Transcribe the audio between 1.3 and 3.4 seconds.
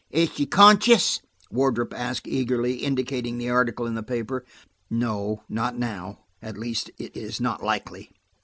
Wardrop asked eagerly, indicating